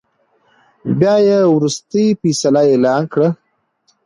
[0.99, 3.27] بيا يې ورورستۍ فيصله اعلان کړه.